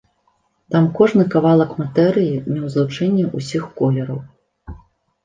[0.75, 4.19] Там кожны кавалак матэрыі меў злучэнне ўсіх колераў.